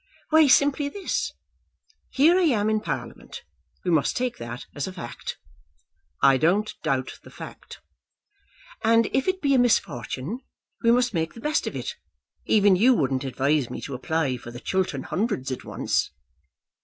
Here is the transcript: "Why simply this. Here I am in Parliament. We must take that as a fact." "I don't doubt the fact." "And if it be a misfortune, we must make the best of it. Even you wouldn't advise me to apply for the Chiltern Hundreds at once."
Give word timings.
"Why 0.31 0.47
simply 0.47 0.89
this. 0.89 1.31
Here 2.09 2.35
I 2.35 2.41
am 2.45 2.71
in 2.71 2.79
Parliament. 2.81 3.43
We 3.85 3.91
must 3.91 4.17
take 4.17 4.39
that 4.39 4.65
as 4.73 4.87
a 4.87 4.93
fact." 4.93 5.37
"I 6.23 6.37
don't 6.37 6.73
doubt 6.81 7.19
the 7.21 7.29
fact." 7.29 7.81
"And 8.83 9.05
if 9.13 9.27
it 9.27 9.43
be 9.43 9.53
a 9.53 9.59
misfortune, 9.59 10.39
we 10.81 10.89
must 10.89 11.13
make 11.13 11.35
the 11.35 11.39
best 11.39 11.67
of 11.67 11.75
it. 11.75 11.93
Even 12.47 12.75
you 12.75 12.95
wouldn't 12.95 13.23
advise 13.25 13.69
me 13.69 13.79
to 13.81 13.93
apply 13.93 14.37
for 14.37 14.49
the 14.49 14.59
Chiltern 14.59 15.03
Hundreds 15.03 15.51
at 15.51 15.63
once." 15.63 16.09